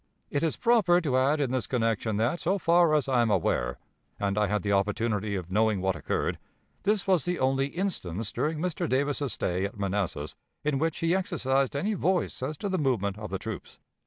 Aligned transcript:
"It 0.31 0.41
is 0.41 0.57
proper 0.57 0.99
to 0.99 1.15
add 1.15 1.39
in 1.39 1.51
this 1.51 1.67
connection 1.67 2.17
that, 2.17 2.39
so 2.39 2.57
far 2.57 2.95
as 2.95 3.07
I 3.07 3.21
am 3.21 3.29
aware 3.29 3.77
and 4.19 4.35
I 4.35 4.47
had 4.47 4.63
the 4.63 4.71
opportunity 4.71 5.35
of 5.35 5.51
knowing 5.51 5.79
what 5.79 5.95
occurred 5.95 6.39
this 6.81 7.05
was 7.05 7.23
the 7.25 7.37
only 7.37 7.67
instance 7.67 8.31
during 8.31 8.57
Mr. 8.57 8.89
Davis's 8.89 9.33
stay 9.33 9.63
at 9.63 9.77
Manassas 9.77 10.33
in 10.63 10.79
which 10.79 11.01
he 11.01 11.13
exercised 11.13 11.75
any 11.75 11.93
voice 11.93 12.41
as 12.41 12.57
to 12.57 12.67
the 12.67 12.79
movement 12.79 13.19
of 13.19 13.29
the 13.29 13.37
troops. 13.37 13.77